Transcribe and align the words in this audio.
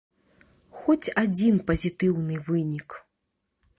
Хоць 0.79 1.13
адзін 1.23 1.59
пазітыўны 1.67 2.41
вынік. 2.49 2.89